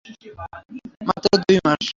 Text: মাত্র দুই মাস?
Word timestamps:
মাত্র 1.07 1.29
দুই 1.41 1.57
মাস? 1.65 1.85